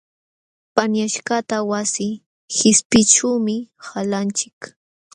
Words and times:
Panyaśhkaqta 0.75 1.57
wasi 1.69 2.07
qishpiyćhuumi 2.55 3.57
qalanchik. 3.85 4.59